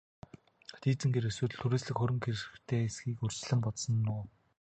Лизингээр 0.81 1.29
эсвэл 1.29 1.55
түрээслэх 1.59 1.97
хөрөнгө 1.99 2.31
хэрэгтэй 2.37 2.81
эсэхийг 2.87 3.19
урьдчилан 3.25 3.59
бодсон 3.63 3.97
уу? 4.15 4.23